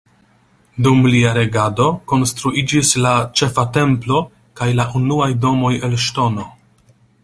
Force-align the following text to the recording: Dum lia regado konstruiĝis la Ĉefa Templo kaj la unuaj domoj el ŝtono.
Dum 0.87 1.03
lia 1.15 1.33
regado 1.35 1.85
konstruiĝis 2.13 2.95
la 3.07 3.13
Ĉefa 3.41 3.69
Templo 3.79 4.25
kaj 4.61 4.73
la 4.81 4.91
unuaj 5.01 5.33
domoj 5.47 5.75
el 5.89 5.99
ŝtono. 6.09 6.53